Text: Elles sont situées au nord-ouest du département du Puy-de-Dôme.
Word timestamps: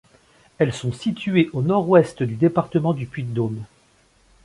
Elles 0.57 0.73
sont 0.73 0.91
situées 0.91 1.51
au 1.53 1.61
nord-ouest 1.61 2.23
du 2.23 2.33
département 2.33 2.93
du 2.95 3.05
Puy-de-Dôme. 3.05 3.63